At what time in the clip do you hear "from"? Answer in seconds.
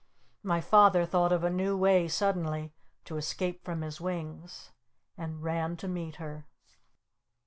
3.63-3.81